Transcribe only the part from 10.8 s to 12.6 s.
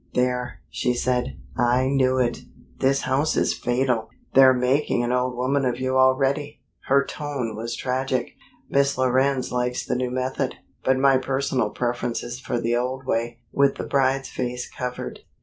but my personal preference is for